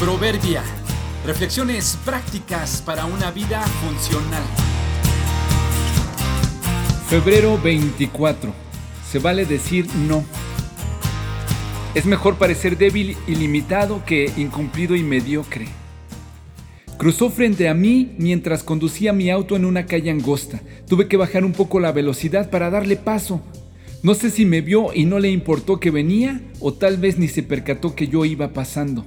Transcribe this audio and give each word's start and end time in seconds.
Proverbia. 0.00 0.62
Reflexiones 1.26 1.98
prácticas 2.04 2.80
para 2.82 3.04
una 3.04 3.32
vida 3.32 3.60
funcional. 3.62 4.44
Febrero 7.08 7.58
24. 7.60 8.54
Se 9.10 9.18
vale 9.18 9.44
decir 9.44 9.88
no. 10.06 10.24
Es 11.96 12.06
mejor 12.06 12.36
parecer 12.36 12.78
débil 12.78 13.16
y 13.26 13.34
limitado 13.34 14.04
que 14.04 14.30
incumplido 14.36 14.94
y 14.94 15.02
mediocre. 15.02 15.66
Cruzó 16.96 17.28
frente 17.28 17.68
a 17.68 17.74
mí 17.74 18.14
mientras 18.18 18.62
conducía 18.62 19.12
mi 19.12 19.30
auto 19.30 19.56
en 19.56 19.64
una 19.64 19.86
calle 19.86 20.12
angosta. 20.12 20.60
Tuve 20.86 21.08
que 21.08 21.16
bajar 21.16 21.44
un 21.44 21.52
poco 21.52 21.80
la 21.80 21.90
velocidad 21.90 22.50
para 22.50 22.70
darle 22.70 22.94
paso. 22.94 23.42
No 24.04 24.14
sé 24.14 24.30
si 24.30 24.44
me 24.44 24.60
vio 24.60 24.94
y 24.94 25.06
no 25.06 25.18
le 25.18 25.30
importó 25.30 25.80
que 25.80 25.90
venía 25.90 26.40
o 26.60 26.72
tal 26.72 26.98
vez 26.98 27.18
ni 27.18 27.26
se 27.26 27.42
percató 27.42 27.96
que 27.96 28.06
yo 28.06 28.24
iba 28.24 28.52
pasando. 28.52 29.04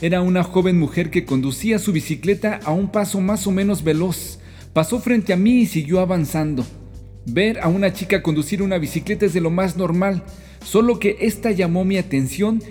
Era 0.00 0.22
una 0.22 0.44
joven 0.44 0.78
mujer 0.78 1.10
que 1.10 1.24
conducía 1.24 1.78
su 1.78 1.92
bicicleta 1.92 2.60
a 2.64 2.72
un 2.72 2.90
paso 2.92 3.20
más 3.20 3.46
o 3.46 3.50
menos 3.50 3.82
veloz. 3.82 4.38
Pasó 4.72 5.00
frente 5.00 5.32
a 5.32 5.36
mí 5.36 5.60
y 5.60 5.66
siguió 5.66 6.00
avanzando. 6.00 6.64
Ver 7.26 7.60
a 7.60 7.68
una 7.68 7.92
chica 7.92 8.22
conducir 8.22 8.62
una 8.62 8.78
bicicleta 8.78 9.26
es 9.26 9.32
de 9.32 9.40
lo 9.40 9.50
más 9.50 9.76
normal, 9.76 10.22
solo 10.64 10.98
que 10.98 11.16
esta 11.20 11.50
llamó 11.50 11.84
mi 11.84 11.98
atención 11.98 12.62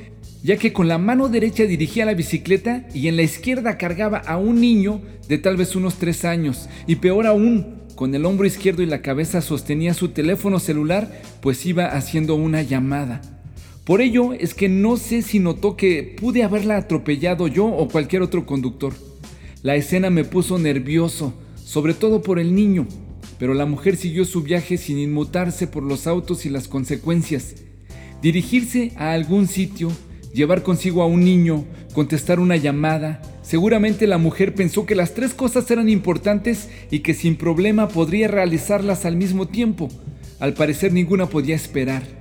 ya 0.44 0.58
que 0.58 0.72
con 0.72 0.88
la 0.88 0.98
mano 0.98 1.30
derecha 1.30 1.64
dirigía 1.64 2.06
la 2.06 2.14
bicicleta 2.14 2.86
y 2.94 3.08
en 3.08 3.18
la 3.18 3.24
izquierda 3.24 3.78
cargaba 3.78 4.20
a 4.20 4.38
un 4.38 4.62
niño 4.62 5.02
de 5.28 5.38
tal 5.38 5.58
vez 5.58 5.76
unos 5.76 5.96
tres 5.96 6.26
años, 6.26 6.70
y 6.86 6.96
peor 6.96 7.28
aún, 7.28 7.84
con 7.96 8.16
el 8.16 8.26
hombro 8.26 8.48
izquierdo 8.48 8.82
y 8.82 8.86
la 8.86 9.02
cabeza 9.02 9.42
sostenía 9.42 9.94
su 9.94 10.10
teléfono 10.10 10.60
celular, 10.60 11.22
pues 11.42 11.66
iba 11.66 11.88
haciendo 11.88 12.36
una 12.36 12.62
llamada. 12.62 13.22
Por 13.88 14.02
ello 14.02 14.34
es 14.34 14.54
que 14.54 14.68
no 14.68 14.98
sé 14.98 15.22
si 15.22 15.40
notó 15.40 15.78
que 15.78 16.04
pude 16.20 16.44
haberla 16.44 16.76
atropellado 16.76 17.48
yo 17.48 17.68
o 17.68 17.88
cualquier 17.88 18.22
otro 18.22 18.46
conductor. 18.46 18.92
La 19.64 19.76
escena 19.78 20.10
me 20.10 20.26
puso 20.26 20.60
nervioso, 20.60 21.34
sobre 21.56 21.94
todo 21.94 22.22
por 22.22 22.38
el 22.38 22.54
niño, 22.54 22.86
pero 23.40 23.54
la 23.54 23.66
mujer 23.66 23.96
siguió 23.96 24.26
su 24.26 24.42
viaje 24.42 24.76
sin 24.76 25.00
inmutarse 25.00 25.68
por 25.68 25.84
los 25.84 26.06
autos 26.06 26.46
y 26.46 26.50
las 26.50 26.68
consecuencias. 26.68 27.56
Dirigirse 28.22 28.92
a 28.98 29.14
algún 29.14 29.48
sitio, 29.48 29.90
llevar 30.34 30.64
consigo 30.64 31.02
a 31.02 31.06
un 31.06 31.24
niño, 31.24 31.64
contestar 31.94 32.42
una 32.42 32.58
llamada, 32.58 33.22
seguramente 33.42 34.06
la 34.06 34.18
mujer 34.18 34.54
pensó 34.54 34.86
que 34.86 34.96
las 34.96 35.14
tres 35.14 35.34
cosas 35.34 35.72
eran 35.72 35.88
importantes 35.88 36.68
y 36.92 37.00
que 37.00 37.14
sin 37.14 37.38
problema 37.38 37.88
podría 37.88 38.28
realizarlas 38.28 39.06
al 39.06 39.16
mismo 39.16 39.48
tiempo. 39.48 39.88
Al 40.42 40.56
parecer 40.56 40.92
ninguna 40.92 41.28
podía 41.28 41.56
esperar. 41.56 42.17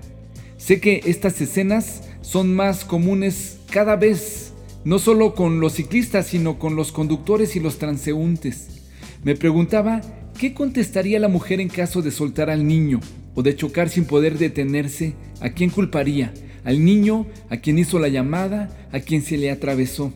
Sé 0.67 0.81
que 0.81 1.01
estas 1.07 1.41
escenas 1.41 2.03
son 2.23 2.53
más 2.53 2.85
comunes 2.85 3.61
cada 3.71 3.95
vez, 3.95 4.53
no 4.85 4.99
solo 4.99 5.37
con 5.37 5.61
los 5.61 5.75
ciclistas, 5.75 6.27
sino 6.27 6.59
con 6.59 6.75
los 6.75 6.91
conductores 6.91 7.55
y 7.55 7.61
los 7.61 7.79
transeúntes. 7.79 8.83
Me 9.23 9.37
preguntaba 9.37 10.01
qué 10.37 10.55
contestaría 10.55 11.21
la 11.21 11.29
mujer 11.29 11.61
en 11.61 11.69
caso 11.69 12.03
de 12.03 12.11
soltar 12.11 12.51
al 12.51 12.67
niño 12.67 12.99
o 13.37 13.45
de 13.45 13.55
chocar 13.55 13.89
sin 13.89 14.07
poder 14.07 14.39
detenerse, 14.39 15.15
¿a 15.41 15.51
quién 15.51 15.71
culparía? 15.71 16.35
¿Al 16.65 16.85
niño? 16.85 17.29
¿A 17.49 17.59
quien 17.59 17.79
hizo 17.79 18.01
la 18.01 18.09
llamada? 18.09 18.89
¿A 18.91 18.99
quien 18.99 19.23
se 19.23 19.37
le 19.37 19.53
atravesó? 19.53 20.13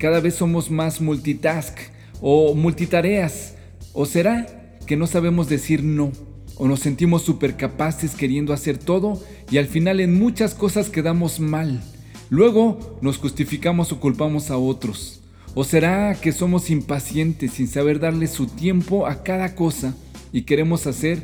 Cada 0.00 0.18
vez 0.18 0.34
somos 0.34 0.72
más 0.72 1.00
multitask 1.00 1.78
o 2.20 2.52
multitareas. 2.56 3.54
¿O 3.92 4.06
será 4.06 4.74
que 4.86 4.96
no 4.96 5.06
sabemos 5.06 5.48
decir 5.48 5.84
no? 5.84 6.10
O 6.58 6.66
nos 6.68 6.80
sentimos 6.80 7.22
supercapaces 7.22 8.14
queriendo 8.14 8.52
hacer 8.52 8.78
todo 8.78 9.22
y 9.50 9.58
al 9.58 9.66
final 9.66 10.00
en 10.00 10.18
muchas 10.18 10.54
cosas 10.54 10.90
quedamos 10.90 11.40
mal. 11.40 11.82
Luego 12.30 12.98
nos 13.00 13.16
justificamos 13.16 13.92
o 13.92 14.00
culpamos 14.00 14.50
a 14.50 14.58
otros. 14.58 15.20
¿O 15.54 15.64
será 15.64 16.14
que 16.14 16.32
somos 16.32 16.70
impacientes 16.70 17.52
sin 17.52 17.68
saber 17.68 18.00
darle 18.00 18.26
su 18.26 18.46
tiempo 18.46 19.06
a 19.06 19.22
cada 19.22 19.54
cosa 19.54 19.96
y 20.32 20.42
queremos 20.42 20.86
hacer 20.86 21.22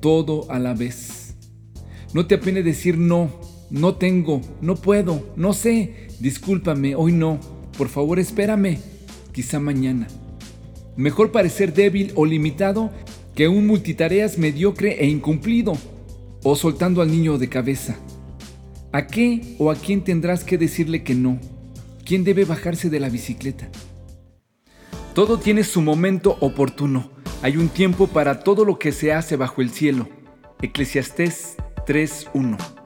todo 0.00 0.50
a 0.50 0.58
la 0.58 0.74
vez? 0.74 1.34
No 2.14 2.26
te 2.26 2.36
apene 2.36 2.62
decir 2.62 2.96
no, 2.96 3.30
no 3.70 3.96
tengo, 3.96 4.40
no 4.60 4.76
puedo, 4.76 5.32
no 5.36 5.52
sé, 5.52 6.08
discúlpame, 6.20 6.94
hoy 6.94 7.12
no, 7.12 7.38
por 7.76 7.88
favor 7.88 8.18
espérame, 8.18 8.78
quizá 9.32 9.60
mañana. 9.60 10.06
Mejor 10.96 11.30
parecer 11.30 11.74
débil 11.74 12.12
o 12.14 12.24
limitado 12.24 12.90
que 13.36 13.48
un 13.48 13.66
multitareas 13.66 14.38
mediocre 14.38 14.96
e 14.98 15.06
incumplido, 15.06 15.76
o 16.42 16.56
soltando 16.56 17.02
al 17.02 17.10
niño 17.10 17.36
de 17.36 17.50
cabeza. 17.50 17.96
¿A 18.92 19.06
qué 19.06 19.54
o 19.58 19.70
a 19.70 19.76
quién 19.76 20.02
tendrás 20.02 20.42
que 20.42 20.56
decirle 20.56 21.04
que 21.04 21.14
no? 21.14 21.38
¿Quién 22.04 22.24
debe 22.24 22.46
bajarse 22.46 22.88
de 22.88 22.98
la 22.98 23.10
bicicleta? 23.10 23.68
Todo 25.14 25.38
tiene 25.38 25.64
su 25.64 25.82
momento 25.82 26.38
oportuno. 26.40 27.10
Hay 27.42 27.58
un 27.58 27.68
tiempo 27.68 28.06
para 28.06 28.40
todo 28.40 28.64
lo 28.64 28.78
que 28.78 28.90
se 28.92 29.12
hace 29.12 29.36
bajo 29.36 29.60
el 29.60 29.70
cielo. 29.70 30.08
Eclesiastés 30.62 31.56
3.1 31.86 32.85